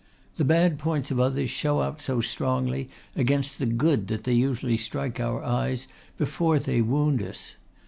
[0.37, 4.75] The bad points of others show out so strongly against the good that they usually
[4.77, 7.57] strike our eyes before they wound us.